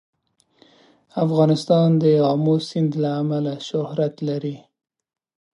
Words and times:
افغانستان 1.25 1.89
د 2.01 2.03
آمو 2.31 2.55
سیند 2.67 2.91
له 3.03 3.09
امله 3.21 3.53
شهرت 3.67 4.13
لري. 4.27 4.57